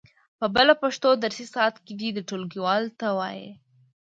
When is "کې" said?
1.85-1.93